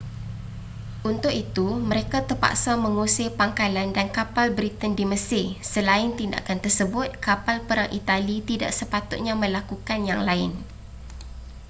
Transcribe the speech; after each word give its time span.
untuk 1.11 1.29
itu 1.43 1.67
mereka 1.89 2.17
terpaksa 2.29 2.71
mengusir 2.85 3.29
pangkalan 3.39 3.89
dan 3.97 4.07
kapal 4.17 4.47
britain 4.57 4.93
di 4.99 5.05
mesir 5.11 5.45
selain 5.73 6.09
tindakan 6.19 6.57
tersebut 6.65 7.07
kapal 7.27 7.57
perang 7.69 7.91
itali 7.99 8.37
tidak 8.49 8.71
sepatutnya 8.79 9.33
melakukan 9.43 9.99
yang 10.09 10.21
lain 10.29 10.51